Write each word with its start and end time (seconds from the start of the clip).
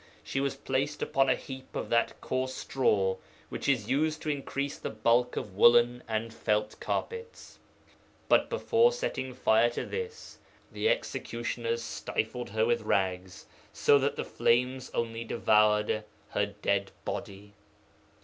She 0.23 0.39
was 0.39 0.55
placed 0.55 1.03
upon 1.03 1.29
a 1.29 1.35
heap 1.35 1.75
of 1.75 1.91
that 1.91 2.19
coarse 2.21 2.55
straw 2.55 3.17
which 3.49 3.69
is 3.69 3.87
used 3.87 4.23
to 4.23 4.31
increase 4.31 4.79
the 4.79 4.89
bulk 4.89 5.37
of 5.37 5.53
woollen 5.55 6.01
and 6.07 6.33
felt 6.33 6.79
carpets. 6.79 7.59
But 8.27 8.49
before 8.49 8.91
setting 8.93 9.35
fire 9.35 9.69
to 9.69 9.85
this, 9.85 10.39
the 10.71 10.89
executioners 10.89 11.83
stifled 11.83 12.49
her 12.49 12.65
with 12.65 12.81
rags, 12.81 13.45
so 13.73 13.99
that 13.99 14.15
the 14.15 14.25
flames 14.25 14.89
only 14.95 15.23
devoured 15.23 16.03
her 16.29 16.47
dead 16.47 16.91
body. 17.05 17.53